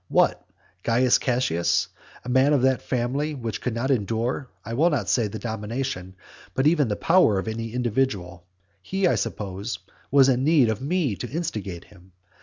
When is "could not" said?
3.61-3.91